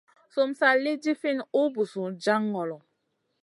[0.33, 2.77] Sum sa lì ɗifinʼ ùh busun jaŋ ŋolo.